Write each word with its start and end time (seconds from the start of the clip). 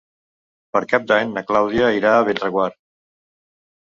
Per 0.77 0.79
Cap 0.93 1.03
d'Any 1.11 1.35
na 1.35 1.43
Clàudia 1.49 1.89
irà 1.97 2.13
a 2.13 2.23
Bellreguard. 2.31 2.79